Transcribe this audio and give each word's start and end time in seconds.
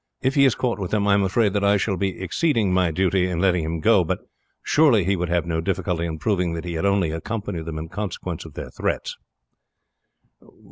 If 0.23 0.33
he 0.33 0.45
is 0.45 0.55
caught 0.55 0.79
with 0.79 0.89
them 0.89 1.07
I 1.07 1.13
am 1.13 1.21
afraid 1.21 1.53
that 1.53 1.63
I 1.63 1.77
shall 1.77 1.95
be 1.95 2.19
exceeding 2.19 2.73
my 2.73 2.89
duty 2.89 3.29
in 3.29 3.37
letting 3.37 3.63
him 3.63 3.79
go; 3.79 4.03
but 4.03 4.17
surely 4.63 5.03
he 5.03 5.15
would 5.15 5.29
have 5.29 5.45
no 5.45 5.61
difficulty 5.61 6.07
in 6.07 6.17
proving 6.17 6.53
that 6.55 6.65
he 6.65 6.73
had 6.73 6.87
only 6.87 7.11
accompanied 7.11 7.67
them 7.67 7.77
in 7.77 7.87
consequence 7.87 8.43
of 8.43 8.55
their 8.55 8.71
threats." 8.71 9.15